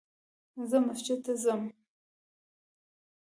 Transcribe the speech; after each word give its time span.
زه 0.69 0.77
مسجد 0.87 1.19
ته 1.25 1.33
ځم 1.43 1.61